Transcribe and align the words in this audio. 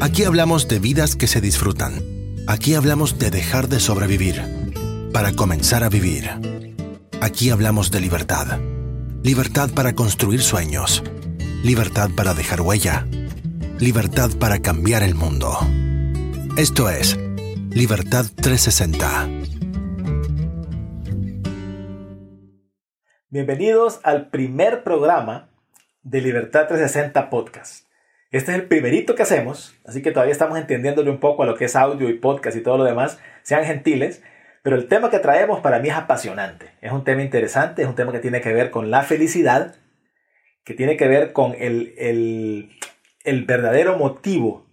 Aquí 0.00 0.22
hablamos 0.22 0.68
de 0.68 0.78
vidas 0.78 1.16
que 1.16 1.26
se 1.26 1.40
disfrutan. 1.40 1.92
Aquí 2.46 2.74
hablamos 2.74 3.18
de 3.18 3.30
dejar 3.30 3.66
de 3.66 3.80
sobrevivir 3.80 4.40
para 5.12 5.32
comenzar 5.32 5.82
a 5.82 5.88
vivir. 5.88 6.30
Aquí 7.20 7.50
hablamos 7.50 7.90
de 7.90 8.00
libertad. 8.00 8.60
Libertad 9.24 9.70
para 9.74 9.96
construir 9.96 10.40
sueños. 10.40 11.02
Libertad 11.64 12.10
para 12.16 12.32
dejar 12.32 12.60
huella. 12.60 13.08
Libertad 13.80 14.30
para 14.38 14.60
cambiar 14.60 15.02
el 15.02 15.16
mundo. 15.16 15.58
Esto 16.56 16.88
es 16.88 17.18
Libertad 17.70 18.26
360. 18.36 19.28
Bienvenidos 23.30 23.98
al 24.04 24.30
primer 24.30 24.84
programa 24.84 25.48
de 26.04 26.20
Libertad 26.20 26.68
360 26.68 27.30
Podcast. 27.30 27.87
Este 28.30 28.52
es 28.52 28.58
el 28.58 28.66
primerito 28.66 29.14
que 29.14 29.22
hacemos, 29.22 29.74
así 29.86 30.02
que 30.02 30.10
todavía 30.10 30.32
estamos 30.32 30.58
entendiéndole 30.58 31.08
un 31.08 31.18
poco 31.18 31.42
a 31.42 31.46
lo 31.46 31.54
que 31.54 31.64
es 31.64 31.74
audio 31.74 32.10
y 32.10 32.14
podcast 32.14 32.56
y 32.58 32.62
todo 32.62 32.76
lo 32.76 32.84
demás. 32.84 33.18
Sean 33.42 33.64
gentiles, 33.64 34.22
pero 34.62 34.76
el 34.76 34.86
tema 34.86 35.08
que 35.08 35.18
traemos 35.18 35.60
para 35.60 35.78
mí 35.78 35.88
es 35.88 35.94
apasionante. 35.94 36.72
Es 36.82 36.92
un 36.92 37.04
tema 37.04 37.22
interesante, 37.22 37.82
es 37.82 37.88
un 37.88 37.94
tema 37.94 38.12
que 38.12 38.18
tiene 38.18 38.42
que 38.42 38.52
ver 38.52 38.70
con 38.70 38.90
la 38.90 39.02
felicidad, 39.02 39.76
que 40.62 40.74
tiene 40.74 40.98
que 40.98 41.08
ver 41.08 41.32
con 41.32 41.54
el, 41.58 41.94
el, 41.96 42.70
el 43.24 43.44
verdadero 43.46 43.96
motivo 43.96 44.66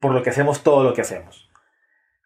por 0.00 0.12
lo 0.12 0.22
que 0.22 0.30
hacemos 0.30 0.62
todo 0.62 0.82
lo 0.82 0.94
que 0.94 1.02
hacemos. 1.02 1.50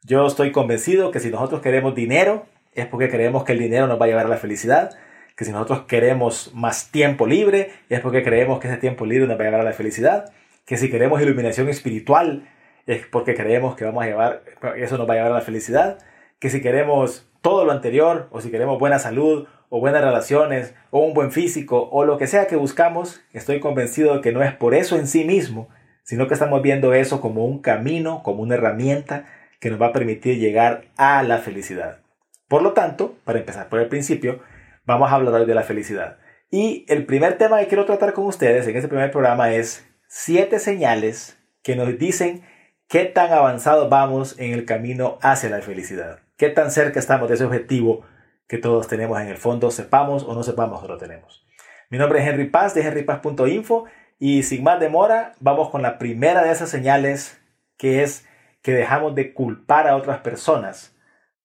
Yo 0.05 0.24
estoy 0.27 0.52
convencido 0.52 1.10
que 1.10 1.19
si 1.19 1.30
nosotros 1.30 1.60
queremos 1.60 1.97
dinero, 1.97 2.47
es 2.72 2.86
porque 2.86 3.10
creemos 3.10 3.42
que 3.42 3.52
el 3.52 3.58
dinero 3.58 3.88
nos 3.88 4.00
va 4.00 4.05
a 4.05 4.08
llevar 4.08 4.27
a 4.27 4.30
la 4.30 4.36
felicidad 4.36 4.97
que 5.40 5.46
si 5.46 5.52
nosotros 5.52 5.84
queremos 5.88 6.50
más 6.52 6.90
tiempo 6.90 7.26
libre, 7.26 7.70
es 7.88 8.00
porque 8.00 8.22
creemos 8.22 8.60
que 8.60 8.68
ese 8.68 8.76
tiempo 8.76 9.06
libre 9.06 9.26
nos 9.26 9.38
va 9.38 9.44
a 9.44 9.46
llevar 9.46 9.60
a 9.62 9.64
la 9.64 9.72
felicidad, 9.72 10.34
que 10.66 10.76
si 10.76 10.90
queremos 10.90 11.22
iluminación 11.22 11.70
espiritual, 11.70 12.46
es 12.86 13.06
porque 13.06 13.34
creemos 13.34 13.74
que 13.74 13.86
vamos 13.86 14.04
a 14.04 14.06
llevar, 14.06 14.42
eso 14.77 14.98
nos 14.98 15.08
va 15.08 15.14
a 15.14 15.16
llevar 15.16 15.32
a 15.32 15.36
la 15.36 15.41
felicidad, 15.41 15.97
que 16.41 16.50
si 16.50 16.60
queremos 16.60 17.27
todo 17.41 17.64
lo 17.64 17.72
anterior, 17.72 18.28
o 18.32 18.42
si 18.42 18.50
queremos 18.50 18.78
buena 18.78 18.98
salud, 18.98 19.47
o 19.70 19.80
buenas 19.80 20.05
relaciones, 20.05 20.74
o 20.91 21.00
un 21.00 21.14
buen 21.14 21.32
físico, 21.32 21.88
o 21.91 22.04
lo 22.04 22.19
que 22.19 22.27
sea 22.27 22.47
que 22.47 22.56
buscamos, 22.56 23.22
estoy 23.32 23.60
convencido 23.60 24.16
de 24.16 24.20
que 24.20 24.32
no 24.32 24.42
es 24.42 24.52
por 24.52 24.75
eso 24.75 24.98
en 24.98 25.06
sí 25.06 25.25
mismo, 25.25 25.70
sino 26.02 26.28
que 26.28 26.34
estamos 26.34 26.60
viendo 26.60 26.92
eso 26.92 27.22
como 27.22 27.47
un 27.47 27.62
camino, 27.62 28.22
como 28.22 28.42
una 28.42 28.56
herramienta 28.56 29.25
que 29.58 29.70
nos 29.70 29.80
va 29.80 29.86
a 29.86 29.92
permitir 29.94 30.38
llegar 30.38 30.82
a 30.98 31.22
la 31.22 31.38
felicidad. 31.38 32.00
Por 32.47 32.60
lo 32.60 32.75
tanto, 32.75 33.14
para 33.25 33.38
empezar 33.38 33.70
por 33.70 33.80
el 33.80 33.88
principio, 33.88 34.41
vamos 34.91 35.10
a 35.10 35.14
hablar 35.14 35.34
hoy 35.34 35.46
de 35.46 35.55
la 35.55 35.62
felicidad. 35.62 36.19
Y 36.50 36.84
el 36.88 37.06
primer 37.06 37.38
tema 37.38 37.60
que 37.60 37.69
quiero 37.69 37.84
tratar 37.84 38.12
con 38.12 38.27
ustedes 38.27 38.66
en 38.66 38.74
este 38.74 38.88
primer 38.88 39.10
programa 39.10 39.52
es 39.52 39.86
siete 40.08 40.58
señales 40.58 41.38
que 41.62 41.77
nos 41.77 41.97
dicen 41.97 42.42
qué 42.88 43.05
tan 43.05 43.32
avanzados 43.32 43.88
vamos 43.88 44.36
en 44.38 44.52
el 44.52 44.64
camino 44.64 45.19
hacia 45.22 45.48
la 45.48 45.62
felicidad. 45.62 46.19
Qué 46.36 46.48
tan 46.48 46.72
cerca 46.72 46.98
estamos 46.98 47.28
de 47.28 47.36
ese 47.36 47.44
objetivo 47.44 48.05
que 48.48 48.58
todos 48.58 48.88
tenemos 48.88 49.20
en 49.20 49.28
el 49.28 49.36
fondo, 49.36 49.70
sepamos 49.70 50.24
o 50.24 50.34
no 50.34 50.42
sepamos 50.42 50.82
que 50.82 50.88
lo 50.88 50.98
tenemos. 50.98 51.47
Mi 51.88 51.98
nombre 51.98 52.20
es 52.20 52.27
Henry 52.27 52.50
Paz 52.50 52.75
de 52.75 52.82
henrypaz.info 52.82 53.84
y 54.19 54.42
sin 54.42 54.64
más 54.64 54.80
demora 54.80 55.34
vamos 55.38 55.70
con 55.70 55.82
la 55.82 55.98
primera 55.98 56.42
de 56.42 56.50
esas 56.50 56.69
señales 56.69 57.41
que 57.77 58.02
es 58.02 58.27
que 58.62 58.72
dejamos 58.72 59.14
de 59.14 59.32
culpar 59.34 59.86
a 59.86 59.97
otras 59.97 60.19
personas 60.19 60.97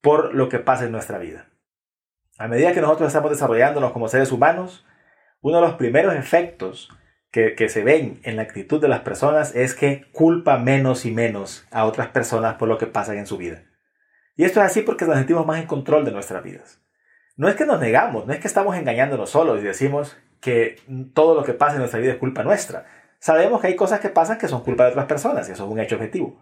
por 0.01 0.33
lo 0.33 0.49
que 0.49 0.59
pasa 0.59 0.85
en 0.85 0.91
nuestra 0.91 1.19
vida. 1.19 1.47
A 2.37 2.49
medida 2.49 2.73
que 2.73 2.81
nosotros 2.81 3.07
estamos 3.07 3.31
desarrollándonos 3.31 3.93
como 3.93 4.09
seres 4.09 4.31
humanos, 4.31 4.85
uno 5.41 5.57
de 5.57 5.67
los 5.67 5.75
primeros 5.75 6.13
efectos 6.15 6.89
que, 7.31 7.69
se 7.69 7.83
ven 7.83 8.19
en 8.23 8.37
la 8.37 8.43
actitud 8.43 8.81
de 8.81 8.87
las 8.87 9.01
personas 9.01 9.55
es 9.55 9.73
que 9.73 10.05
culpa 10.11 10.57
menos 10.57 11.05
y 11.05 11.11
menos 11.11 11.65
a 11.71 11.85
otras 11.85 12.07
personas 12.07 12.55
por 12.55 12.67
lo 12.67 12.77
que 12.77 12.87
pasa 12.87 13.13
en 13.13 13.25
su 13.25 13.37
vida. 13.37 13.63
Y 14.35 14.43
esto 14.43 14.59
es 14.59 14.65
así 14.65 14.81
porque 14.81 15.05
nos 15.05 15.17
sentimos 15.17 15.45
más 15.45 15.59
en 15.59 15.67
control 15.67 16.05
de 16.05 16.11
nuestras 16.11 16.43
vidas. 16.43 16.81
No 17.37 17.49
es 17.49 17.55
que 17.55 17.65
nos 17.65 17.79
negamos, 17.79 18.25
no 18.25 18.33
es 18.33 18.39
que 18.39 18.47
estamos 18.47 18.75
engañándonos 18.77 19.29
solos 19.29 19.61
y 19.61 19.65
decimos 19.65 20.17
que 20.41 20.77
todo 21.13 21.35
lo 21.35 21.43
que 21.43 21.53
pasa 21.53 21.73
en 21.73 21.79
nuestra 21.79 21.99
vida 21.99 22.13
es 22.13 22.19
culpa 22.19 22.43
nuestra. 22.43 22.85
Sabemos 23.19 23.61
que 23.61 23.67
hay 23.67 23.75
cosas 23.75 23.99
que 24.01 24.09
pasan 24.09 24.37
que 24.37 24.47
son 24.47 24.63
culpa 24.63 24.85
de 24.85 24.91
otras 24.91 25.05
personas 25.05 25.47
y 25.47 25.53
eso 25.53 25.65
es 25.65 25.71
un 25.71 25.79
hecho 25.79 25.95
objetivo. 25.95 26.41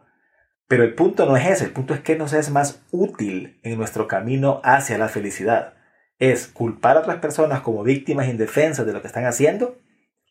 Pero 0.67 0.83
el 0.83 0.93
punto 0.93 1.25
no 1.25 1.37
es 1.37 1.47
ese, 1.47 1.65
el 1.65 1.71
punto 1.71 1.93
es 1.93 2.01
que 2.01 2.15
nos 2.15 2.33
es 2.33 2.49
más 2.51 2.83
útil 2.91 3.59
en 3.63 3.77
nuestro 3.77 4.07
camino 4.07 4.59
hacia 4.63 4.97
la 4.97 5.07
felicidad 5.07 5.73
es 6.19 6.47
culpar 6.47 6.97
a 6.97 7.01
otras 7.01 7.17
personas 7.17 7.61
como 7.61 7.83
víctimas 7.83 8.27
indefensas 8.27 8.85
de 8.85 8.93
lo 8.93 9.01
que 9.01 9.07
están 9.07 9.25
haciendo 9.25 9.77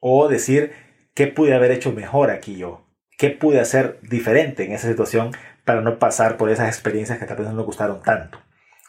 o 0.00 0.28
decir 0.28 0.72
qué 1.15 1.26
pude 1.26 1.54
haber 1.54 1.70
hecho 1.70 1.93
mejor 1.93 2.31
aquí 2.31 2.56
yo, 2.56 2.87
qué 3.19 3.31
pude 3.31 3.60
hacer 3.60 3.98
diferente 4.03 4.65
en 4.65 4.72
esa 4.72 4.88
situación 4.88 5.32
para 5.65 5.81
no 5.81 5.98
pasar 5.98 6.37
por 6.37 6.50
esas 6.50 6.69
experiencias 6.69 7.19
que 7.19 7.26
tal 7.26 7.37
vez 7.37 7.47
no 7.47 7.54
nos 7.54 7.66
gustaron 7.66 8.03
tanto 8.03 8.38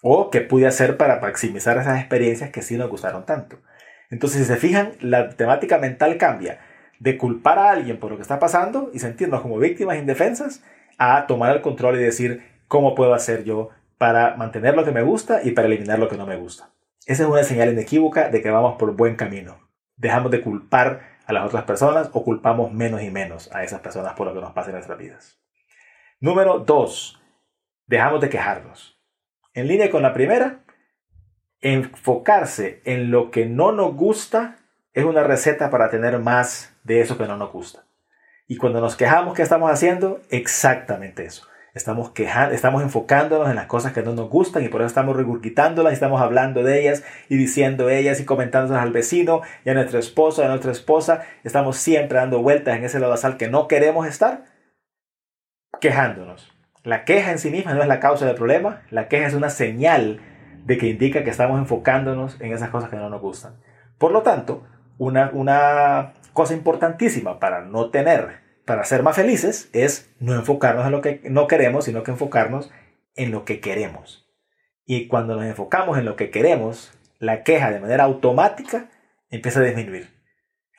o 0.06 0.30
qué 0.30 0.42
pude 0.42 0.68
hacer 0.68 0.98
para 0.98 1.22
maximizar 1.22 1.78
esas 1.78 1.98
experiencias 1.98 2.52
que 2.52 2.62
sí 2.62 2.78
nos 2.78 2.90
gustaron 2.90 3.26
tanto. 3.26 3.60
Entonces, 4.12 4.42
si 4.42 4.46
se 4.46 4.58
fijan, 4.58 4.92
la 5.00 5.30
temática 5.30 5.78
mental 5.78 6.18
cambia 6.18 6.60
de 7.00 7.18
culpar 7.18 7.58
a 7.58 7.72
alguien 7.72 8.00
por 8.00 8.12
lo 8.12 8.18
que 8.18 8.22
está 8.22 8.38
pasando 8.38 8.92
y 8.94 9.00
sentirnos 9.00 9.42
como 9.42 9.58
víctimas 9.58 9.98
indefensas 9.98 10.62
a 10.98 11.26
tomar 11.26 11.56
el 11.56 11.62
control 11.62 11.96
y 11.96 12.04
decir 12.04 12.44
cómo 12.68 12.96
puedo 12.96 13.14
hacer 13.14 13.46
yo 13.46 13.70
para 13.98 14.36
mantener 14.36 14.76
lo 14.76 14.84
que 14.84 14.92
me 14.92 15.02
gusta 15.02 15.42
y 15.42 15.52
para 15.52 15.68
eliminar 15.68 16.00
lo 16.00 16.10
que 16.10 16.18
no 16.18 16.28
me 16.28 16.36
gusta. 16.36 16.70
Esa 17.06 17.24
es 17.24 17.30
una 17.30 17.44
señal 17.44 17.72
inequívoca 17.72 18.30
de 18.30 18.42
que 18.42 18.50
vamos 18.50 18.78
por 18.78 18.96
buen 18.96 19.16
camino. 19.16 19.60
Dejamos 19.98 20.32
de 20.32 20.42
culpar 20.42 21.14
a 21.26 21.34
las 21.34 21.46
otras 21.46 21.64
personas 21.64 22.10
o 22.14 22.24
culpamos 22.24 22.72
menos 22.72 23.02
y 23.02 23.10
menos 23.10 23.54
a 23.54 23.64
esas 23.64 23.82
personas 23.82 24.14
por 24.14 24.28
lo 24.28 24.34
que 24.34 24.42
nos 24.42 24.54
pasa 24.54 24.70
en 24.70 24.76
nuestras 24.76 24.98
vidas. 24.98 25.40
Número 26.20 26.60
dos, 26.60 27.22
dejamos 27.88 28.22
de 28.22 28.30
quejarnos. 28.30 29.00
En 29.54 29.68
línea 29.68 29.92
con 29.92 30.02
la 30.02 30.14
primera, 30.14 30.64
enfocarse 31.60 32.82
en 32.86 33.12
lo 33.12 33.32
que 33.32 33.46
no 33.46 33.72
nos 33.72 33.96
gusta 33.96 34.58
es 34.94 35.06
una 35.06 35.24
receta 35.24 35.70
para 35.70 35.90
tener 35.90 36.20
más 36.20 36.76
de 36.84 37.02
eso 37.02 37.18
que 37.18 37.28
no 37.28 37.38
nos 37.38 37.52
gusta. 37.52 37.86
Y 38.48 38.58
cuando 38.58 38.82
nos 38.82 38.96
quejamos, 38.96 39.34
¿qué 39.34 39.42
estamos 39.42 39.72
haciendo? 39.72 40.22
Exactamente 40.30 41.26
eso. 41.26 41.48
Estamos, 41.74 42.12
quejando, 42.12 42.54
estamos 42.54 42.84
enfocándonos 42.84 43.50
en 43.50 43.56
las 43.56 43.66
cosas 43.66 43.94
que 43.94 44.04
no 44.04 44.14
nos 44.14 44.30
gustan 44.30 44.64
y 44.64 44.68
por 44.68 44.82
eso 44.82 44.88
estamos 44.90 45.16
regurgitándolas 45.16 45.92
y 45.92 45.96
estamos 45.96 46.22
hablando 46.22 46.62
de 46.64 46.80
ellas 46.80 47.04
y 47.30 47.36
diciendo 47.36 47.90
ellas 47.90 48.20
y 48.20 48.26
comentándolas 48.26 48.84
al 48.84 48.92
vecino 48.92 49.42
y 49.66 49.72
a 49.72 49.74
nuestro 49.74 49.98
esposo, 49.98 50.44
a 50.44 50.48
nuestra 50.50 50.72
esposa. 50.72 51.24
Estamos 51.44 51.78
siempre 51.78 52.20
dando 52.20 52.44
vueltas 52.44 52.78
en 52.78 52.84
ese 52.84 53.00
lodazal 53.00 53.38
que 53.38 53.48
no 53.50 53.68
queremos 53.68 54.06
estar, 54.06 54.46
quejándonos. 55.82 56.54
La 56.84 57.06
queja 57.06 57.32
en 57.32 57.40
sí 57.40 57.50
misma 57.50 57.74
no 57.74 57.82
es 57.82 57.88
la 57.88 58.00
causa 58.00 58.28
del 58.28 58.36
problema, 58.36 58.84
la 58.92 59.08
queja 59.08 59.26
es 59.26 59.34
una 59.34 59.50
señal 59.50 60.20
de 60.66 60.78
que 60.78 60.88
indica 60.88 61.24
que 61.24 61.32
estamos 61.32 61.58
enfocándonos 61.58 62.40
en 62.40 62.54
esas 62.54 62.70
cosas 62.70 62.92
que 62.92 62.98
no 62.98 63.10
nos 63.10 63.22
gustan. 63.22 63.56
Por 63.98 64.12
lo 64.12 64.22
tanto, 64.22 64.64
una, 65.00 65.32
una 65.34 66.14
cosa 66.34 66.54
importantísima 66.54 67.40
para 67.40 67.62
no 67.62 67.90
tener 67.90 68.43
para 68.66 68.86
ser 68.86 69.04
más 69.04 69.16
felices 69.16 69.70
es 69.74 70.14
no 70.20 70.34
enfocarnos 70.36 70.86
en 70.86 70.92
lo 70.92 71.02
que 71.02 71.22
no 71.26 71.48
queremos, 71.48 71.86
sino 71.86 72.04
que 72.04 72.12
enfocarnos 72.12 72.72
en 73.16 73.32
lo 73.32 73.46
que 73.46 73.60
queremos. 73.60 74.30
Y 74.86 75.08
cuando 75.08 75.36
nos 75.36 75.46
enfocamos 75.46 75.98
en 75.98 76.06
lo 76.06 76.16
que 76.16 76.30
queremos, 76.30 76.94
la 77.20 77.44
queja 77.44 77.72
de 77.72 77.80
manera 77.80 78.04
automática 78.04 78.90
empieza 79.30 79.60
a 79.60 79.64
disminuir. 79.64 80.10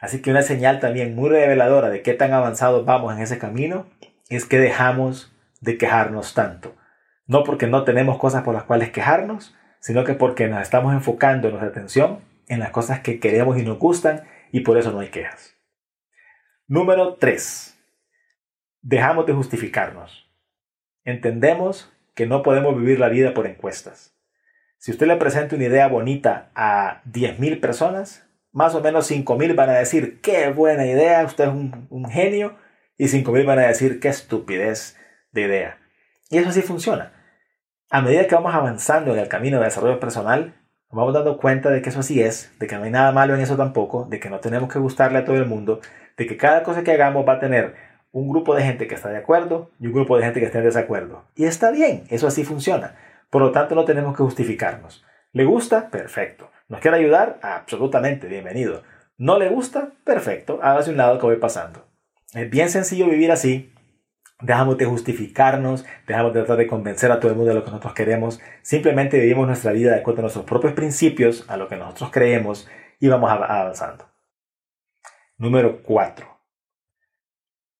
Así 0.00 0.21
que 0.21 0.31
una 0.31 0.43
señal 0.43 0.81
también 0.81 1.15
muy 1.15 1.31
reveladora 1.31 1.89
de 1.89 2.03
qué 2.03 2.15
tan 2.15 2.33
avanzados 2.33 2.84
vamos 2.84 3.15
en 3.15 3.23
ese 3.23 3.39
camino 3.39 3.87
es 4.28 4.44
que 4.44 4.59
dejamos 4.59 5.33
de 5.61 5.78
quejarnos 5.78 6.34
tanto. 6.34 6.75
No 7.27 7.44
porque 7.44 7.67
no 7.67 7.84
tenemos 7.84 8.19
cosas 8.19 8.43
por 8.43 8.55
las 8.55 8.65
cuales 8.65 8.91
quejarnos, 8.91 9.55
sino 9.81 10.05
que 10.05 10.15
porque 10.15 10.49
nos 10.49 10.61
estamos 10.61 10.93
enfocando 10.93 11.49
nuestra 11.49 11.71
atención 11.71 12.21
en 12.49 12.61
las 12.61 12.71
cosas 12.71 13.00
que 13.00 13.19
queremos 13.19 13.59
y 13.59 13.62
nos 13.62 13.78
gustan 13.78 14.25
y 14.53 14.61
por 14.61 14.77
eso 14.77 14.93
no 14.93 15.00
hay 15.00 15.09
quejas. 15.09 15.56
Número 16.67 17.15
3 17.15 17.74
dejamos 18.85 19.27
de 19.27 19.33
justificarnos. 19.33 20.31
Entendemos 21.05 21.93
que 22.15 22.27
no 22.27 22.43
podemos 22.43 22.79
vivir 22.79 23.01
la 23.01 23.09
vida 23.09 23.35
por 23.35 23.47
encuestas. 23.47 24.15
Si 24.79 24.93
usted 24.93 25.07
le 25.07 25.17
presenta 25.17 25.57
una 25.57 25.65
idea 25.65 25.89
bonita 25.89 26.51
a 26.55 27.03
10.000 27.11 27.61
personas, 27.61 28.29
más 28.53 28.75
o 28.75 28.83
menos 28.83 29.11
5.000 29.11 29.57
van 29.57 29.71
a 29.71 29.79
decir, 29.79 30.21
qué 30.21 30.51
buena 30.51 30.87
idea, 30.87 31.25
usted 31.25 31.45
es 31.45 31.51
un, 31.51 32.09
genio, 32.11 32.57
y 32.99 33.07
5.000 33.07 33.47
van 33.47 33.59
a 33.59 33.67
decir, 33.67 33.99
qué 33.99 34.09
estupidez 34.09 34.97
de 35.33 35.43
idea. 35.43 35.79
Y 36.31 36.39
eso 36.39 36.53
sí 36.53 36.61
funciona. 36.61 37.13
A 37.91 38.03
medida 38.03 38.27
que 38.27 38.35
vamos 38.35 38.55
avanzando 38.55 39.15
en 39.15 39.19
el 39.19 39.29
camino 39.29 39.59
de 39.59 39.65
desarrollo 39.65 39.99
personal, 39.99 40.55
nos 40.91 40.97
vamos 40.97 41.15
dando 41.15 41.39
cuenta 41.39 41.71
de 41.71 41.81
que 41.81 41.89
eso 41.89 42.01
así 42.01 42.21
es, 42.21 42.53
de 42.59 42.67
que 42.67 42.77
no 42.77 42.85
hay 42.85 42.91
nada 42.91 43.13
malo 43.13 43.35
en 43.35 43.41
eso 43.41 43.57
tampoco, 43.57 44.05
de 44.05 44.21
que 44.21 44.31
no 44.31 44.41
tenemos 44.41 44.71
que 44.71 44.79
gustarle 44.79 45.19
a 45.19 45.25
todo 45.25 45.37
el 45.37 45.47
mundo, 45.47 45.81
de 46.17 46.27
que 46.27 46.37
cada 46.37 46.63
cosa 46.63 46.85
que 46.85 46.93
hagamos 46.93 47.27
va 47.27 47.35
a 47.35 47.41
tener 47.41 47.94
un 48.14 48.28
grupo 48.28 48.55
de 48.55 48.62
gente 48.62 48.87
que 48.87 48.94
está 48.94 49.11
de 49.11 49.19
acuerdo 49.19 49.70
y 49.78 49.88
un 49.88 49.93
grupo 49.93 50.16
de 50.16 50.25
gente 50.25 50.40
que 50.40 50.46
está 50.46 50.58
en 50.58 50.64
desacuerdo. 50.64 51.25
Y 51.34 51.44
está 51.44 51.70
bien, 51.70 52.05
eso 52.08 52.26
así 52.26 52.44
funciona. 52.44 52.96
Por 53.28 53.43
lo 53.43 53.52
tanto, 53.52 53.75
no 53.75 53.84
tenemos 53.84 54.16
que 54.16 54.22
justificarnos. 54.22 55.05
¿Le 55.32 55.44
gusta? 55.44 55.90
Perfecto. 55.90 56.50
¿Nos 56.69 56.81
quiere 56.81 56.96
ayudar? 56.99 57.38
Absolutamente, 57.43 58.28
bienvenido. 58.28 58.82
¿No 59.19 59.38
le 59.38 59.49
gusta? 59.49 59.90
Perfecto, 60.05 60.61
hágase 60.62 60.90
un 60.90 60.96
lado 60.96 61.19
que 61.19 61.26
voy 61.26 61.37
pasando. 61.37 61.87
Es 62.32 62.49
bien 62.49 62.70
sencillo 62.70 63.06
vivir 63.06 63.31
así 63.31 63.75
Dejamos 64.40 64.76
de 64.76 64.84
justificarnos, 64.84 65.87
dejamos 66.06 66.34
de 66.34 66.40
tratar 66.40 66.58
de 66.58 66.66
convencer 66.66 67.11
a 67.11 67.20
todo 67.20 67.31
el 67.31 67.37
mundo 67.37 67.50
de 67.50 67.55
lo 67.55 67.64
que 67.64 67.70
nosotros 67.70 67.94
queremos. 67.94 68.40
Simplemente 68.62 69.19
vivimos 69.19 69.46
nuestra 69.46 69.72
vida 69.72 69.93
de 69.93 70.00
acuerdo 70.00 70.20
a 70.20 70.22
nuestros 70.22 70.44
propios 70.44 70.72
principios, 70.72 71.49
a 71.49 71.56
lo 71.56 71.69
que 71.69 71.76
nosotros 71.76 72.11
creemos 72.12 72.69
y 73.00 73.08
vamos 73.08 73.31
avanzando. 73.31 74.06
Número 75.38 75.82
4. 75.82 76.34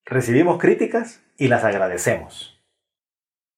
Recibimos 0.07 0.59
críticas 0.59 1.23
y 1.39 1.49
las 1.49 1.65
agradecemos. 1.65 2.63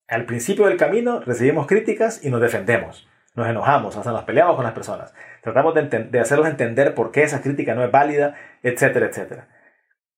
Al 0.06 0.26
principio 0.26 0.66
del 0.66 0.76
camino 0.76 1.18
recibimos 1.18 1.66
críticas 1.66 2.24
y 2.24 2.30
nos 2.30 2.40
defendemos. 2.40 3.08
Nos 3.34 3.48
enojamos, 3.48 3.96
hasta 3.96 4.12
nos 4.12 4.22
peleamos 4.22 4.54
con 4.54 4.64
las 4.64 4.72
personas. 4.72 5.12
Tratamos 5.42 5.74
de, 5.74 5.82
de 5.82 6.20
hacerlos 6.20 6.46
entender 6.46 6.94
por 6.94 7.10
qué 7.10 7.24
esa 7.24 7.42
crítica 7.42 7.74
no 7.74 7.84
es 7.84 7.90
válida, 7.90 8.36
etcétera, 8.62 9.06
etcétera. 9.06 9.48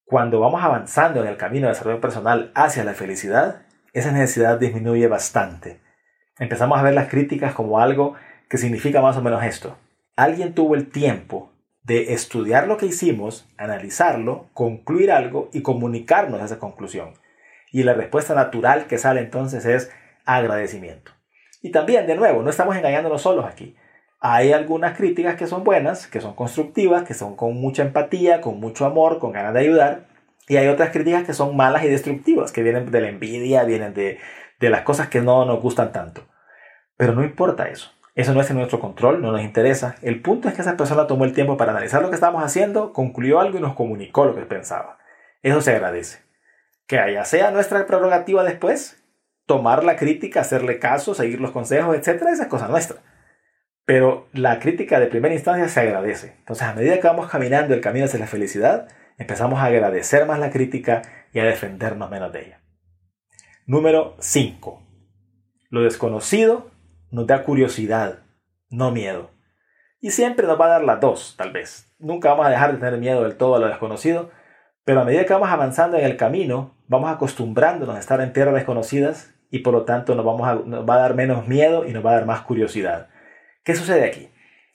Cuando 0.05 0.39
vamos 0.39 0.63
avanzando 0.63 1.23
en 1.23 1.29
el 1.29 1.39
camino 1.39 1.67
de 1.67 1.73
desarrollo 1.73 2.01
personal 2.01 2.53
hacia 2.55 2.85
la 2.85 2.93
felicidad, 2.93 3.63
esa 3.95 4.13
necesidad 4.13 4.59
disminuye 4.59 5.09
bastante. 5.09 5.81
Empezamos 6.39 6.79
a 6.79 6.83
ver 6.83 6.93
las 6.93 7.09
críticas 7.09 7.55
como 7.55 7.81
algo 7.81 8.17
que 8.51 8.59
significa 8.59 9.01
más 9.01 9.17
o 9.17 9.23
menos 9.23 9.43
esto. 9.45 9.79
Alguien 10.15 10.53
tuvo 10.53 10.75
el 10.75 10.91
tiempo 10.91 11.53
de 11.89 12.13
estudiar 12.13 12.69
lo 12.69 12.77
que 12.77 12.85
hicimos, 12.85 13.49
analizarlo, 13.57 14.51
concluir 14.53 15.11
algo 15.11 15.49
y 15.55 15.63
comunicarnos 15.63 16.43
esa 16.43 16.59
conclusión. 16.59 17.15
Y 17.73 17.83
la 17.83 17.95
respuesta 17.95 18.35
natural 18.35 18.87
que 18.87 18.99
sale 18.99 19.21
entonces 19.21 19.65
es 19.65 19.91
agradecimiento. 20.27 21.13
Y 21.63 21.71
también, 21.71 22.07
de 22.07 22.15
nuevo, 22.15 22.43
no 22.43 22.51
estamos 22.51 22.77
engañándonos 22.77 23.23
solos 23.23 23.47
aquí. 23.47 23.75
Hay 24.21 24.53
algunas 24.53 24.99
críticas 24.99 25.37
que 25.37 25.47
son 25.47 25.65
buenas, 25.65 26.07
que 26.07 26.21
son 26.21 26.35
constructivas, 26.35 27.05
que 27.05 27.15
son 27.15 27.37
con 27.37 27.55
mucha 27.55 27.83
empatía, 27.83 28.43
con 28.43 28.61
mucho 28.61 28.85
amor, 28.85 29.19
con 29.19 29.33
ganas 29.33 29.55
de 29.55 29.61
ayudar. 29.61 30.09
Y 30.47 30.59
hay 30.59 30.69
otras 30.69 30.91
críticas 30.91 31.25
que 31.25 31.33
son 31.33 31.57
malas 31.57 31.85
y 31.85 31.89
destructivas, 31.89 32.53
que 32.53 32.63
vienen 32.63 32.91
de 32.91 33.01
la 33.01 33.09
envidia, 33.09 33.65
vienen 33.65 33.95
de, 33.95 34.19
de 34.61 34.71
las 34.71 34.83
cosas 34.83 35.09
que 35.09 35.23
no 35.23 35.47
nos 35.47 35.63
gustan 35.63 35.93
tanto. 35.93 36.27
Pero 36.99 37.15
no 37.15 37.25
importa 37.25 37.69
eso. 37.69 37.98
Eso 38.19 38.35
no 38.35 38.41
es 38.41 38.51
en 38.51 38.57
nuestro 38.57 38.81
control, 38.81 39.23
no 39.23 39.31
nos 39.31 39.43
interesa. 39.43 39.95
El 40.03 40.21
punto 40.21 40.49
es 40.49 40.55
que 40.55 40.63
esa 40.63 40.77
persona 40.77 41.07
tomó 41.07 41.25
el 41.25 41.33
tiempo 41.33 41.57
para 41.57 41.71
analizar 41.71 42.03
lo 42.03 42.09
que 42.09 42.17
estábamos 42.17 42.43
haciendo, 42.43 42.93
concluyó 42.93 43.39
algo 43.39 43.59
y 43.59 43.61
nos 43.61 43.77
comunicó 43.77 44.25
lo 44.25 44.35
que 44.35 44.43
pensaba. 44.43 44.99
Eso 45.41 45.61
se 45.61 45.71
agradece. 45.71 46.19
Que 46.89 46.99
haya 46.99 47.25
sea 47.25 47.53
nuestra 47.53 47.87
prerrogativa 47.87 48.43
después, 48.43 49.05
tomar 49.47 49.85
la 49.85 49.95
crítica, 49.95 50.41
hacerle 50.41 50.81
caso, 50.81 51.15
seguir 51.15 51.41
los 51.41 51.53
consejos, 51.53 51.95
etc. 51.95 52.23
Esa 52.33 52.43
es 52.43 52.49
cosa 52.49 52.67
nuestra. 52.67 52.97
Pero 53.85 54.27
la 54.33 54.59
crítica 54.59 54.99
de 54.99 55.07
primera 55.07 55.37
instancia 55.37 55.69
se 55.69 55.79
agradece. 55.79 56.35
Entonces, 56.41 56.67
a 56.67 56.75
medida 56.75 56.99
que 56.99 57.07
vamos 57.07 57.31
caminando 57.31 57.73
el 57.73 57.81
camino 57.81 58.07
hacia 58.07 58.19
la 58.19 58.27
felicidad, 58.27 58.89
empezamos 59.17 59.61
a 59.61 59.67
agradecer 59.67 60.27
más 60.27 60.41
la 60.41 60.51
crítica 60.51 61.03
y 61.33 61.39
a 61.39 61.45
defendernos 61.45 62.11
menos 62.11 62.33
de 62.33 62.47
ella. 62.47 62.61
Número 63.65 64.17
5. 64.19 64.83
Lo 65.71 65.83
desconocido 65.83 66.73
nos 67.11 67.27
da 67.27 67.43
curiosidad, 67.45 68.21
no 68.71 68.91
miedo. 68.91 69.31
Y 70.01 70.11
siempre 70.11 70.47
nos 70.47 70.61
va 70.61 70.67
a 70.67 70.71
dar 70.71 70.85
las 70.85 71.01
dos, 71.01 71.35
tal 71.37 71.53
vez. 71.53 71.93
Nunca 71.99 72.31
vamos 72.31 72.47
a 72.47 72.51
dejar 72.51 72.73
de 72.73 72.79
tener 72.79 73.01
miedo 73.01 73.25
del 73.25 73.37
todo 73.37 73.57
a 73.57 73.59
lo 73.59 73.67
desconocido, 73.67 74.31
pero 74.85 75.01
a 75.01 75.05
medida 75.05 75.25
que 75.25 75.33
vamos 75.33 75.51
avanzando 75.51 75.99
en 75.99 76.05
el 76.05 76.17
camino, 76.17 76.75
vamos 76.87 77.11
acostumbrándonos 77.11 77.97
a 77.97 77.99
estar 77.99 78.21
en 78.21 78.33
tierras 78.33 78.55
desconocidas 78.55 79.35
y 79.51 79.61
por 79.61 79.75
lo 79.75 79.85
tanto 79.85 80.15
nos, 80.15 80.25
vamos 80.25 80.67
nos 80.67 80.89
va 80.89 80.95
a 80.95 80.99
dar 80.99 81.15
menos 81.15 81.47
miedo 81.47 81.87
y 81.87 81.93
nos 81.93 82.05
va 82.05 82.13
a 82.13 82.15
dar 82.15 82.27
más 82.27 82.43
curiosidad. 82.43 83.09
¿Qué 83.65 83.75
sucede 83.75 84.05
aquí? 84.05 84.31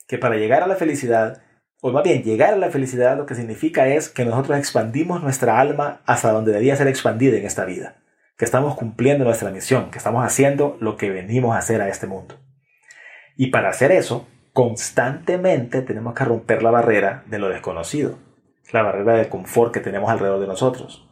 Que 0.06 0.18
para 0.18 0.36
llegar 0.36 0.62
a 0.62 0.66
la 0.66 0.76
felicidad, 0.76 1.42
o 1.80 1.90
más 1.90 2.04
bien 2.04 2.22
llegar 2.22 2.54
a 2.54 2.56
la 2.56 2.70
felicidad 2.70 3.16
lo 3.16 3.26
que 3.26 3.34
significa 3.34 3.88
es 3.88 4.08
que 4.08 4.24
nosotros 4.24 4.58
expandimos 4.58 5.22
nuestra 5.22 5.58
alma 5.58 6.00
hasta 6.06 6.32
donde 6.32 6.52
debía 6.52 6.76
ser 6.76 6.88
expandida 6.88 7.36
en 7.36 7.46
esta 7.46 7.64
vida, 7.64 7.96
que 8.36 8.44
estamos 8.44 8.74
cumpliendo 8.74 9.24
nuestra 9.24 9.50
misión, 9.50 9.90
que 9.90 9.98
estamos 9.98 10.24
haciendo 10.24 10.76
lo 10.80 10.96
que 10.96 11.10
venimos 11.10 11.54
a 11.54 11.58
hacer 11.58 11.80
a 11.80 11.88
este 11.88 12.06
mundo. 12.06 12.36
Y 13.36 13.48
para 13.48 13.68
hacer 13.68 13.92
eso, 13.92 14.26
constantemente 14.52 15.82
tenemos 15.82 16.14
que 16.14 16.24
romper 16.24 16.62
la 16.62 16.70
barrera 16.70 17.24
de 17.26 17.38
lo 17.38 17.48
desconocido, 17.48 18.18
la 18.72 18.82
barrera 18.82 19.14
de 19.14 19.28
confort 19.28 19.72
que 19.72 19.80
tenemos 19.80 20.10
alrededor 20.10 20.40
de 20.40 20.46
nosotros. 20.46 21.08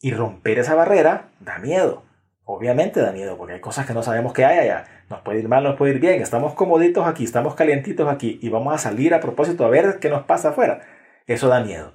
Y 0.00 0.12
romper 0.12 0.58
esa 0.58 0.74
barrera 0.74 1.30
da 1.40 1.58
miedo. 1.58 2.04
Obviamente 2.44 3.00
da 3.00 3.12
miedo 3.12 3.36
porque 3.36 3.54
hay 3.54 3.60
cosas 3.60 3.86
que 3.86 3.92
no 3.92 4.02
sabemos 4.02 4.32
que 4.32 4.44
hay 4.44 4.58
allá. 4.58 4.84
Nos 5.10 5.20
puede 5.20 5.40
ir 5.40 5.48
mal, 5.48 5.64
nos 5.64 5.76
puede 5.76 5.92
ir 5.92 6.00
bien. 6.00 6.22
Estamos 6.22 6.54
comoditos 6.54 7.06
aquí, 7.06 7.24
estamos 7.24 7.54
calientitos 7.54 8.08
aquí 8.08 8.38
y 8.40 8.48
vamos 8.48 8.74
a 8.74 8.78
salir 8.78 9.12
a 9.12 9.20
propósito 9.20 9.66
a 9.66 9.68
ver 9.68 9.98
qué 10.00 10.08
nos 10.08 10.24
pasa 10.24 10.50
afuera. 10.50 10.80
Eso 11.26 11.48
da 11.48 11.60
miedo. 11.60 11.92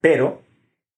Pero 0.00 0.42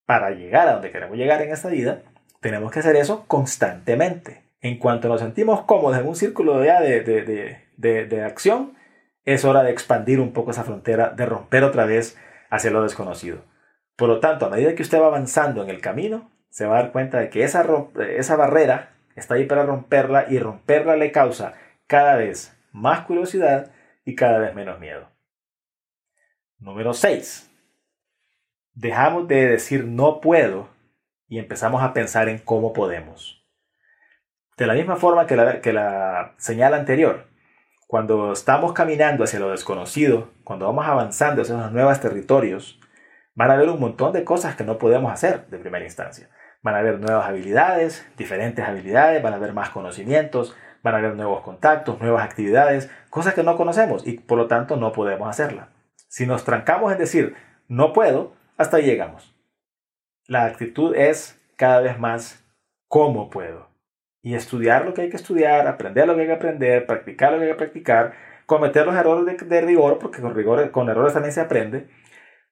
para 0.07 0.31
llegar 0.31 0.67
a 0.67 0.73
donde 0.73 0.91
queremos 0.91 1.17
llegar 1.17 1.41
en 1.43 1.53
esta 1.53 1.69
vida, 1.69 2.03
tenemos 2.45 2.71
que 2.71 2.81
hacer 2.81 2.95
eso 2.97 3.25
constantemente. 3.27 4.43
En 4.61 4.77
cuanto 4.77 5.09
nos 5.09 5.23
sentimos 5.23 5.63
cómodos 5.63 5.99
en 5.99 6.07
un 6.07 6.15
círculo 6.15 6.59
de, 6.59 7.01
de, 7.01 7.59
de, 7.79 8.07
de 8.07 8.23
acción, 8.23 8.75
es 9.25 9.47
hora 9.47 9.63
de 9.63 9.71
expandir 9.71 10.21
un 10.21 10.35
poco 10.35 10.51
esa 10.51 10.63
frontera, 10.63 11.09
de 11.09 11.25
romper 11.25 11.65
otra 11.65 11.87
vez 11.87 12.19
hacia 12.51 12.71
lo 12.71 12.83
desconocido. 12.83 13.39
Por 13.97 14.11
lo 14.11 14.21
tanto, 14.21 14.45
a 14.45 14.51
medida 14.51 14.75
que 14.75 14.83
usted 14.83 15.01
va 15.01 15.07
avanzando 15.07 15.63
en 15.63 15.71
el 15.71 15.81
camino, 15.81 16.31
se 16.51 16.67
va 16.67 16.77
a 16.77 16.83
dar 16.83 16.93
cuenta 16.93 17.19
de 17.19 17.31
que 17.31 17.45
esa, 17.45 17.65
esa 18.15 18.37
barrera 18.37 18.91
está 19.17 19.37
ahí 19.37 19.47
para 19.47 19.65
romperla 19.65 20.27
y 20.29 20.39
romperla 20.39 20.97
le 20.97 21.13
causa 21.13 21.55
cada 21.87 22.17
vez 22.17 22.55
más 22.73 23.07
curiosidad 23.07 23.73
y 24.05 24.17
cada 24.17 24.39
vez 24.39 24.55
menos 24.55 24.79
miedo. 24.81 25.09
Número 26.59 26.93
6. 26.93 27.51
Dejamos 28.75 29.29
de 29.29 29.47
decir 29.47 29.87
no 29.87 30.21
puedo 30.21 30.74
y 31.29 31.39
empezamos 31.39 31.83
a 31.83 31.93
pensar 31.93 32.29
en 32.29 32.39
cómo 32.39 32.73
podemos. 32.73 33.45
De 34.57 34.67
la 34.67 34.75
misma 34.75 34.97
forma 34.97 35.27
que 35.27 35.73
la, 35.73 36.35
señal 36.39 36.75
anterior, 36.75 37.27
cuando 37.89 38.33
estamos 38.33 38.73
caminando 38.73 39.25
hacia 39.25 39.41
lo 39.41 39.51
desconocido, 39.51 40.31
cuando 40.45 40.67
vamos 40.67 40.87
avanzando 40.87 41.43
hacia 41.43 41.57
esos 41.57 41.73
nuevos 41.73 42.01
territorios, 42.01 42.79
van 43.35 43.51
a 43.51 43.55
haber 43.55 43.69
un 43.69 43.81
montón 43.81 44.13
de 44.13 44.25
cosas 44.25 44.55
que 44.55 44.65
no 44.65 44.79
podemos 44.79 45.13
hacer 45.13 45.47
de 45.49 45.59
primera 45.59 45.85
instancia. 45.85 46.31
Van 46.63 46.77
a 46.77 46.79
haber 46.79 47.01
nuevas 47.01 47.29
habilidades, 47.29 48.07
diferentes 48.17 48.65
habilidades, 48.65 49.23
van 49.23 49.33
a 49.33 49.37
haber 49.37 49.53
más 49.53 49.71
conocimientos, 49.71 50.57
van 50.85 50.95
a 50.95 50.99
haber 50.99 51.17
nuevos 51.17 51.43
contactos, 51.43 52.01
nuevas 52.01 52.25
actividades, 52.25 52.91
cosas 53.11 53.35
que 53.35 53.43
no 53.43 53.57
conocemos 53.57 54.07
y 54.07 54.19
por 54.19 54.39
lo 54.39 54.47
tanto 54.47 54.77
no 54.77 54.93
podemos 54.93 55.29
hacerla. 55.29 55.71
Si 56.09 56.27
nos 56.27 56.45
trancamos 56.45 56.93
en 56.93 56.99
decir 56.99 57.35
no 57.67 57.93
puedo, 57.93 58.35
hasta 58.57 58.77
ahí 58.77 58.85
llegamos. 58.85 59.34
La 60.27 60.47
actitud 60.47 60.95
es 60.97 61.41
cada 61.57 61.81
vez 61.81 61.99
más 61.99 62.45
cómo 62.89 63.29
puedo. 63.29 63.69
Y 64.23 64.35
estudiar 64.35 64.87
lo 64.87 64.95
que 64.95 65.03
hay 65.03 65.11
que 65.11 65.17
estudiar, 65.17 65.67
aprender 65.67 66.07
lo 66.07 66.15
que 66.15 66.23
hay 66.23 66.27
que 66.27 66.33
aprender, 66.33 66.87
practicar 66.87 67.33
lo 67.33 67.39
que 67.39 67.45
hay 67.45 67.51
que 67.51 67.59
practicar, 67.59 68.15
cometer 68.47 68.87
los 68.87 68.95
errores 68.97 69.37
de, 69.49 69.61
rigor, 69.61 69.99
porque 69.99 70.23
con, 70.23 70.35
rigor, 70.35 70.71
con 70.71 70.89
errores 70.89 71.13
también 71.13 71.33
se 71.33 71.43
aprende, 71.43 71.89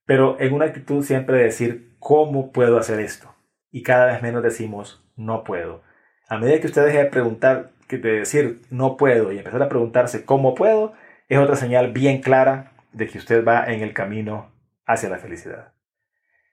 pero 0.04 0.38
en 0.38 0.52
una 0.52 0.66
actitud 0.66 1.02
siempre 1.02 1.38
de 1.38 1.44
decir 1.44 1.97
cómo 1.99 2.52
puedo 2.52 2.76
hacer 2.78 3.00
esto 3.00 3.35
y 3.70 3.82
cada 3.82 4.06
vez 4.06 4.23
menos 4.23 4.42
decimos 4.42 5.02
no 5.16 5.42
puedo. 5.42 5.82
A 6.28 6.38
medida 6.38 6.61
que 6.61 6.66
usted 6.66 6.85
deje 6.85 6.99
de 6.99 7.06
preguntar, 7.06 7.73
de 7.88 7.99
decir 7.99 8.61
no 8.70 8.97
puedo 8.97 9.32
y 9.32 9.38
empezar 9.38 9.62
a 9.62 9.68
preguntarse 9.68 10.25
cómo 10.25 10.54
puedo, 10.54 10.92
es 11.28 11.38
otra 11.38 11.56
señal 11.56 11.92
bien 11.92 12.20
clara 12.20 12.73
de 12.92 13.06
que 13.06 13.18
usted 13.18 13.44
va 13.44 13.64
en 13.64 13.80
el 13.80 13.94
camino 13.94 14.52
hacia 14.87 15.08
la 15.08 15.18
felicidad. 15.18 15.73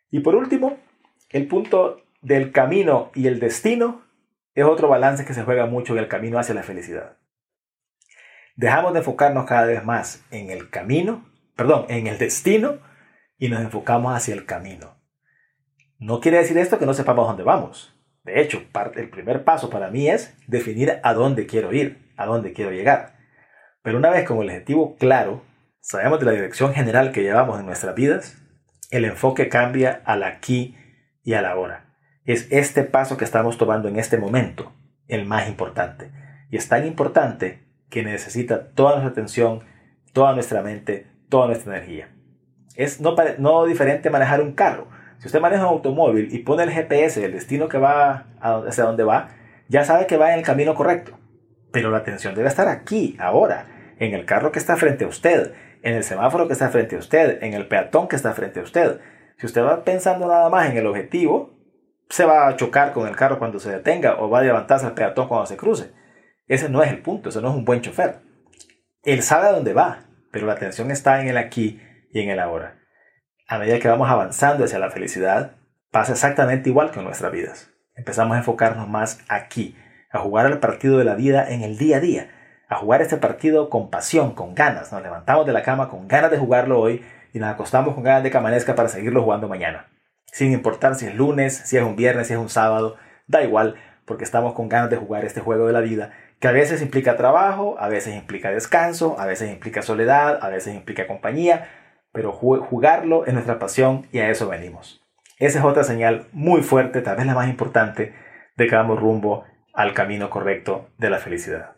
Y 0.10 0.22
por 0.22 0.36
último, 0.36 0.78
el 1.30 1.48
punto 1.48 2.02
del 2.22 2.52
camino 2.52 3.12
y 3.14 3.28
el 3.28 3.40
destino 3.40 4.04
es 4.56 4.66
otro 4.66 4.90
balance 4.90 5.26
que 5.26 5.34
se 5.34 5.44
juega 5.44 5.68
mucho 5.68 5.94
en 5.94 6.00
el 6.00 6.08
camino 6.08 6.40
hacia 6.40 6.56
la 6.56 6.64
felicidad. 6.64 7.18
Dejamos 8.56 8.94
de 8.94 9.00
enfocarnos 9.00 9.46
cada 9.46 9.68
vez 9.68 9.86
más 9.86 10.26
en 10.32 10.50
el 10.50 10.70
camino, 10.70 11.30
perdón, 11.56 11.86
en 11.88 12.08
el 12.08 12.18
destino 12.18 12.80
y 13.38 13.48
nos 13.48 13.62
enfocamos 13.62 14.14
hacia 14.16 14.34
el 14.34 14.46
camino. 14.46 14.98
No 15.98 16.20
quiere 16.20 16.40
decir 16.40 16.58
esto 16.58 16.80
que 16.80 16.86
no 16.86 16.94
sepamos 16.94 17.28
dónde 17.28 17.44
vamos. 17.44 17.96
De 18.24 18.42
hecho, 18.42 18.62
el 18.96 19.10
primer 19.10 19.44
paso 19.44 19.70
para 19.70 19.90
mí 19.90 20.10
es 20.10 20.36
definir 20.48 21.00
a 21.04 21.14
dónde 21.14 21.46
quiero 21.46 21.72
ir, 21.74 22.12
a 22.18 22.26
dónde 22.26 22.54
quiero 22.54 22.72
llegar. 22.72 23.18
Pero 23.82 23.98
una 23.98 24.10
vez 24.10 24.28
con 24.28 24.38
el 24.40 24.50
objetivo 24.50 24.98
claro, 24.98 25.42
sabemos 25.80 26.20
de 26.20 26.26
la 26.26 26.32
dirección 26.34 26.74
general 26.74 27.12
que 27.12 27.22
llevamos 27.22 27.60
en 27.60 27.66
nuestras 27.66 27.96
vidas, 27.96 28.38
el 28.92 29.06
enfoque 29.06 29.48
cambia 29.48 30.02
al 30.04 30.24
aquí 30.24 30.76
y 31.30 31.36
a 31.36 31.44
la 31.44 31.52
ahora. 31.52 31.86
Es 32.26 32.48
este 32.50 32.84
paso 32.84 33.16
que 33.16 33.24
estamos 33.24 33.60
tomando 33.60 33.88
en 33.88 34.00
este 34.00 34.18
momento 34.18 34.74
el 35.08 35.28
más 35.28 35.48
importante. 35.48 36.10
Y 36.50 36.58
es 36.58 36.68
tan 36.68 36.88
importante 36.88 37.68
que 37.88 38.02
necesita 38.02 38.72
toda 38.72 38.94
nuestra 38.94 39.12
atención, 39.12 39.60
toda 40.12 40.34
nuestra 40.34 40.64
mente, 40.64 41.06
toda 41.30 41.46
nuestra 41.46 41.78
energía. 41.78 42.10
Es 42.74 43.00
no, 43.00 43.16
no 43.38 43.66
diferente 43.66 44.10
manejar 44.10 44.42
un 44.42 44.54
carro. 44.54 44.88
Si 45.20 45.28
usted 45.28 45.40
maneja 45.40 45.68
un 45.68 45.76
automóvil 45.76 46.34
y 46.34 46.40
pone 46.40 46.64
el 46.64 46.72
GPS, 46.72 47.24
el 47.24 47.34
destino 47.34 47.70
que 47.70 47.78
va 47.78 48.26
hacia 48.42 48.86
donde 48.86 49.04
va, 49.04 49.30
ya 49.68 49.84
sabe 49.84 50.08
que 50.08 50.18
va 50.18 50.34
en 50.34 50.40
el 50.40 50.46
camino 50.46 50.74
correcto. 50.74 51.16
Pero 51.72 51.92
la 51.92 52.00
atención 52.00 52.34
debe 52.34 52.48
estar 52.48 52.68
aquí, 52.68 53.16
ahora, 53.20 53.68
en 54.00 54.16
el 54.16 54.26
carro 54.26 54.52
que 54.52 54.58
está 54.58 54.78
frente 54.78 55.06
a 55.06 55.10
usted, 55.10 55.54
en 55.84 55.94
el 55.94 56.04
semáforo 56.04 56.48
que 56.48 56.54
está 56.54 56.70
frente 56.70 56.96
a 56.96 57.00
usted, 57.00 57.44
en 57.44 57.54
el 57.54 57.68
peatón 57.68 58.08
que 58.08 58.16
está 58.16 58.34
frente 58.34 58.62
a 58.62 58.64
usted. 58.64 59.00
Si 59.40 59.46
usted 59.46 59.64
va 59.64 59.86
pensando 59.86 60.28
nada 60.28 60.50
más 60.50 60.70
en 60.70 60.78
el 60.78 60.86
objetivo, 60.86 61.58
se 62.10 62.26
va 62.26 62.48
a 62.48 62.58
chocar 62.58 62.92
con 62.92 63.08
el 63.08 63.16
carro 63.16 63.40
cuando 63.40 63.60
se 63.60 63.72
detenga 63.72 64.18
o 64.20 64.30
va 64.30 64.40
a 64.40 64.44
levantarse 64.44 64.86
al 64.86 64.94
peatón 64.94 65.30
cuando 65.30 65.46
se 65.46 65.56
cruce. 65.56 65.94
Ese 66.48 66.68
no 66.68 66.84
es 66.84 66.90
el 66.90 67.02
punto, 67.02 67.30
ese 67.30 67.42
no 67.42 67.50
es 67.50 67.56
un 67.56 67.64
buen 67.64 67.82
chofer. 67.82 68.20
Él 69.04 69.24
sabe 69.24 69.48
a 69.48 69.52
dónde 69.54 69.74
va, 69.74 70.04
pero 70.32 70.46
la 70.46 70.54
atención 70.54 70.92
está 70.92 71.22
en 71.22 71.30
el 71.30 71.38
aquí 71.38 71.82
y 72.12 72.20
en 72.20 72.30
el 72.30 72.40
ahora. 72.40 72.80
A 73.48 73.60
medida 73.60 73.80
que 73.80 73.88
vamos 73.88 74.10
avanzando 74.10 74.66
hacia 74.66 74.78
la 74.78 74.92
felicidad, 74.92 75.56
pasa 75.90 76.12
exactamente 76.12 76.70
igual 76.70 76.92
que 76.92 77.00
en 77.00 77.06
nuestras 77.06 77.32
vidas. 77.32 77.70
Empezamos 77.96 78.36
a 78.36 78.40
enfocarnos 78.40 78.90
más 78.90 79.20
aquí, 79.30 79.78
a 80.12 80.20
jugar 80.20 80.48
el 80.48 80.60
partido 80.60 80.98
de 80.98 81.06
la 81.06 81.16
vida 81.16 81.50
en 81.50 81.62
el 81.62 81.78
día 81.78 81.98
a 81.98 82.02
día, 82.02 82.30
a 82.68 82.76
jugar 82.76 83.02
este 83.02 83.16
partido 83.16 83.70
con 83.70 83.90
pasión, 83.90 84.36
con 84.36 84.54
ganas. 84.54 84.92
Nos 84.92 85.02
levantamos 85.02 85.46
de 85.46 85.54
la 85.54 85.64
cama 85.64 85.88
con 85.88 86.10
ganas 86.10 86.30
de 86.30 86.38
jugarlo 86.38 86.80
hoy 86.80 87.06
y 87.34 87.40
nos 87.40 87.50
acostamos 87.50 87.94
con 87.94 88.04
ganas 88.04 88.24
de 88.24 88.32
que 88.32 88.38
amanezca 88.38 88.76
para 88.76 88.90
seguirlo 88.90 89.24
jugando 89.24 89.48
mañana. 89.48 89.88
Sin 90.26 90.52
importar 90.52 90.96
si 90.96 91.08
es 91.08 91.16
lunes, 91.16 91.56
si 91.66 91.78
es 91.78 91.84
un 91.84 91.96
viernes, 91.96 92.28
si 92.28 92.34
es 92.34 92.40
un 92.40 92.50
sábado, 92.50 92.98
da 93.28 93.44
igual, 93.44 93.76
porque 94.06 94.24
estamos 94.24 94.54
con 94.54 94.70
ganas 94.70 94.90
de 94.90 94.98
jugar 94.98 95.26
este 95.26 95.42
juego 95.42 95.68
de 95.68 95.74
la 95.74 95.82
vida, 95.82 96.14
que 96.40 96.48
a 96.48 96.52
veces 96.52 96.82
implica 96.82 97.18
trabajo, 97.18 97.76
a 97.80 97.90
veces 97.90 98.16
implica 98.16 98.52
descanso, 98.52 99.20
a 99.20 99.26
veces 99.26 99.52
implica 99.52 99.82
soledad, 99.82 100.40
a 100.42 100.50
veces 100.50 100.74
implica 100.74 101.08
compañía, 101.08 101.70
pero 102.12 102.32
jugarlo 102.32 103.26
es 103.26 103.34
nuestra 103.34 103.60
pasión 103.60 104.08
y 104.12 104.20
a 104.20 104.30
eso 104.30 104.48
venimos. 104.48 105.04
Esa 105.38 105.60
es 105.60 105.66
otra 105.66 105.84
señal 105.84 106.28
muy 106.32 106.64
fuerte, 106.64 107.02
tal 107.02 107.18
vez 107.18 107.26
la 107.26 107.36
más 107.36 107.48
importante, 107.48 108.14
de 108.56 108.68
que 108.68 108.76
vamos 108.76 109.00
rumbo 109.00 109.46
al 109.74 109.94
camino 109.94 110.30
correcto 110.30 110.90
de 110.98 111.10
la 111.10 111.20
felicidad. 111.20 111.76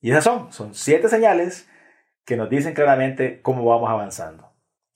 Y 0.00 0.10
esas 0.10 0.24
son, 0.24 0.52
son 0.52 0.74
siete 0.74 1.08
señales 1.08 1.68
que 2.24 2.36
nos 2.36 2.48
dicen 2.48 2.74
claramente 2.74 3.40
cómo 3.42 3.64
vamos 3.64 3.90
avanzando. 3.90 4.49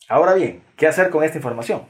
Ahora 0.09 0.35
bien, 0.35 0.63
¿qué 0.77 0.87
hacer 0.87 1.09
con 1.09 1.25
esta 1.25 1.39
información? 1.39 1.87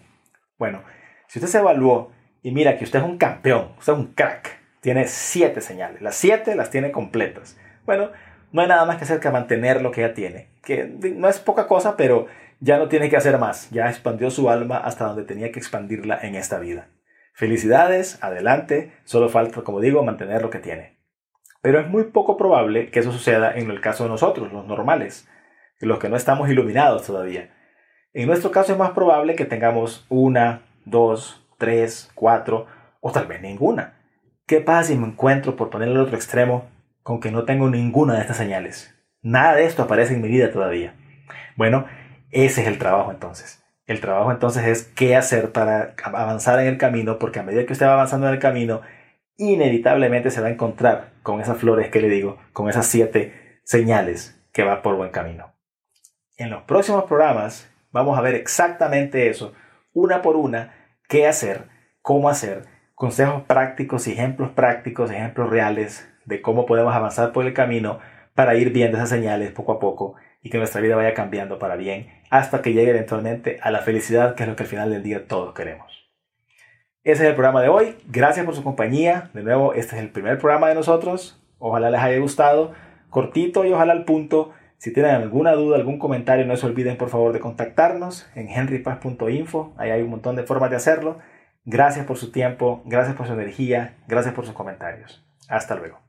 Bueno, 0.57 0.83
si 1.27 1.41
usted 1.41 1.51
se 1.51 1.59
evaluó 1.59 2.13
y 2.43 2.53
mira 2.53 2.79
que 2.79 2.85
usted 2.85 3.01
es 3.01 3.05
un 3.05 3.19
campeón, 3.19 3.73
usted 3.79 3.93
es 3.93 3.99
un 3.99 4.15
crack, 4.15 4.61
tiene 4.81 5.09
siete 5.09 5.61
señales, 5.61 6.01
las 6.01 6.15
siete 6.15 6.55
las 6.55 6.71
tiene 6.71 6.93
completas. 6.93 7.59
Bueno, 7.85 8.11
no 8.53 8.63
hay 8.63 8.69
nada 8.69 8.85
más 8.85 8.99
que 8.99 9.05
hacer 9.05 9.19
que 9.19 9.31
mantener 9.31 9.83
lo 9.83 9.91
que 9.91 10.03
ya 10.03 10.15
tiene, 10.15 10.51
que 10.63 10.85
no 10.85 11.29
es 11.29 11.41
poca 11.41 11.67
cosa, 11.67 11.97
pero 11.97 12.29
ya 12.61 12.79
no 12.79 12.89
tiene 12.89 13.11
que 13.11 13.17
hacer 13.17 13.37
más, 13.39 13.69
ya 13.71 13.89
expandió 13.89 14.31
su 14.31 14.49
alma 14.49 14.79
hasta 14.79 15.07
donde 15.07 15.25
tenía 15.25 15.51
que 15.51 15.59
expandirla 15.59 16.21
en 16.23 16.37
esta 16.37 16.61
vida. 16.61 16.89
Felicidades, 17.33 18.23
adelante, 18.23 18.93
solo 19.03 19.29
falta, 19.29 19.63
como 19.63 19.81
digo, 19.81 20.05
mantener 20.05 20.41
lo 20.41 20.51
que 20.51 20.61
tiene. 20.61 21.01
Pero 21.63 21.81
es 21.81 21.89
muy 21.89 22.05
poco 22.05 22.37
probable 22.37 22.93
que 22.93 23.01
eso 23.01 23.11
suceda 23.11 23.53
en 23.53 23.71
el 23.71 23.81
caso 23.81 24.05
de 24.05 24.11
nosotros, 24.11 24.53
los 24.53 24.67
normales, 24.67 25.29
los 25.81 25.99
que 25.99 26.09
no 26.09 26.17
estamos 26.17 26.49
iluminados 26.49 27.05
todavía. 27.05 27.51
En 28.15 28.29
nuestro 28.29 28.53
caso 28.53 28.73
es 28.73 28.79
más 28.79 28.93
probable 28.93 29.35
que 29.35 29.45
tengamos 29.45 30.07
una, 30.09 30.63
dos, 30.85 31.45
tres, 31.59 32.13
cuatro 32.15 32.67
o 33.01 33.11
tal 33.11 33.27
vez 33.27 33.43
ninguna. 33.43 33.95
¿Qué 34.47 34.61
pasa 34.61 34.85
si 34.85 34.97
me 34.97 35.09
encuentro, 35.09 35.57
por 35.57 35.69
ponerlo 35.69 35.97
al 35.97 36.07
otro 36.07 36.17
extremo, 36.17 36.71
con 37.03 37.19
que 37.19 37.33
no 37.33 37.45
tengo 37.45 37.69
ninguna 37.69 38.15
de 38.15 38.21
estas 38.21 38.37
señales? 38.37 38.95
Nada 39.21 39.57
de 39.57 39.65
esto 39.65 39.83
aparece 39.83 40.15
en 40.15 40.23
mi 40.23 40.29
vida 40.29 40.53
todavía. 40.53 40.95
Bueno, 41.57 41.87
ese 42.31 42.63
es 42.63 42.69
el 42.69 42.79
trabajo 42.79 43.11
entonces. 43.11 43.65
El 43.85 44.01
trabajo 44.01 44.31
entonces 44.31 44.65
es 44.65 44.85
qué 44.85 45.17
hacer 45.17 45.51
para 45.51 45.97
avanzar 46.05 46.61
en 46.61 46.69
el 46.69 46.79
camino, 46.79 47.19
porque 47.19 47.41
a 47.41 47.43
medida 47.43 47.67
que 47.67 47.73
usted 47.73 47.87
va 47.87 47.95
avanzando 47.95 48.29
en 48.29 48.35
el 48.35 48.39
camino, 48.39 48.81
inevitablemente 49.39 50.31
se 50.31 50.41
va 50.41 50.47
a 50.47 50.53
encontrar 50.53 51.15
con 51.25 51.41
esas 51.41 51.59
flores 51.59 51.91
que 51.91 52.01
le 52.01 52.09
digo, 52.09 52.39
con 52.53 52.69
esas 52.69 52.87
siete 52.87 53.61
señales 53.65 54.41
que 54.53 54.63
va 54.63 54.83
por 54.83 54.95
buen 54.95 55.11
camino. 55.11 55.53
En 56.37 56.51
los 56.51 56.63
próximos 56.63 57.05
programas 57.05 57.74
vamos 57.95 58.19
a 58.19 58.21
ver 58.21 58.35
exactamente 58.35 59.31
eso, 59.31 59.55
una 59.93 60.21
por 60.21 60.37
una, 60.37 60.75
qué 61.09 61.29
hacer, 61.29 61.69
cómo 62.03 62.29
hacer, 62.29 62.65
consejos 62.97 63.45
prácticos, 63.45 64.09
ejemplos 64.09 64.51
prácticos, 64.51 65.13
ejemplos 65.13 65.49
reales 65.49 66.13
de 66.25 66.43
cómo 66.43 66.67
podemos 66.67 66.93
avanzar 66.93 67.33
por 67.33 67.47
el 67.47 67.55
camino 67.55 68.01
para 68.35 68.57
ir 68.57 68.73
viendo 68.73 68.99
esas 68.99 69.11
señales 69.11 69.53
poco 69.53 69.73
a 69.73 69.79
poco 69.79 70.17
y 70.43 70.51
que 70.51 70.59
nuestra 70.59 70.81
vida 70.81 70.97
vaya 70.97 71.15
cambiando 71.15 71.61
para 71.61 71.77
bien 71.77 72.09
hasta 72.31 72.63
que 72.63 72.73
llegue 72.73 72.91
eventualmente 72.91 73.59
a 73.63 73.71
la 73.71 73.79
felicidad, 73.79 74.35
que 74.35 74.43
es 74.43 74.49
lo 74.49 74.57
que 74.57 74.65
al 74.65 74.69
final 74.69 74.91
del 74.91 75.05
día 75.05 75.29
todos 75.29 75.55
queremos. 75.55 76.11
Ese 77.05 77.23
es 77.23 77.29
el 77.29 77.35
programa 77.35 77.63
de 77.63 77.69
hoy. 77.69 77.97
Gracias 78.09 78.45
por 78.45 78.57
su 78.57 78.65
compañía. 78.65 79.31
De 79.35 79.45
nuevo, 79.45 79.73
este 79.73 79.95
es 79.95 80.03
el 80.03 80.11
primer 80.11 80.39
programa 80.39 80.69
de 80.69 80.75
nosotros. 80.75 81.41
Ojalá 81.59 81.91
les 81.91 82.01
haya 82.01 82.19
gustado. 82.19 82.73
Cortito 83.09 83.65
y 83.65 83.73
ojalá 83.73 83.93
al 83.93 84.05
punto. 84.05 84.53
Si 84.85 84.93
tienen 84.93 85.13
alguna 85.13 85.53
duda, 85.53 85.77
algún 85.77 85.99
comentario, 85.99 86.45
no 86.45 86.59
se 86.59 86.67
olviden 86.67 86.99
por 86.99 87.09
favor 87.09 87.33
de 87.33 87.41
contactarnos 87.41 88.27
en 88.35 88.51
henrypaz.info. 88.51 89.73
Ahí 89.79 89.89
hay 89.89 90.03
un 90.03 90.11
montón 90.11 90.37
de 90.37 90.43
formas 90.43 90.69
de 90.69 90.77
hacerlo. 90.77 91.21
Gracias 91.65 92.05
por 92.05 92.19
su 92.19 92.31
tiempo, 92.31 92.83
gracias 92.85 93.17
por 93.17 93.27
su 93.27 93.33
energía, 93.33 93.97
gracias 94.07 94.35
por 94.35 94.45
sus 94.45 94.53
comentarios. 94.53 95.25
Hasta 95.49 95.75
luego. 95.77 96.01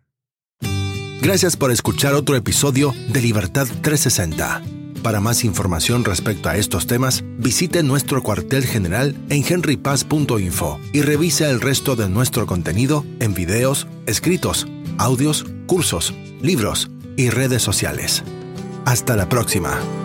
Gracias 1.22 1.56
por 1.56 1.72
escuchar 1.72 2.16
otro 2.16 2.36
episodio 2.36 2.92
de 3.14 3.22
Libertad 3.22 3.66
360. 3.82 4.62
Para 5.02 5.22
más 5.22 5.46
información 5.46 6.04
respecto 6.04 6.50
a 6.50 6.58
estos 6.58 6.86
temas, 6.86 7.24
visite 7.38 7.82
nuestro 7.82 8.24
cuartel 8.24 8.66
general 8.66 9.16
en 9.30 9.42
henrypaz.info 9.50 10.82
y 10.92 11.02
revise 11.02 11.50
el 11.50 11.62
resto 11.62 11.96
de 11.96 12.10
nuestro 12.10 12.46
contenido 12.46 13.06
en 13.22 13.34
videos, 13.34 13.88
escritos, 14.06 14.68
audios, 14.98 15.46
cursos, 15.66 16.14
libros 16.42 16.92
y 17.16 17.30
redes 17.30 17.62
sociales. 17.62 18.22
Hasta 18.86 19.16
la 19.16 19.28
próxima. 19.28 20.05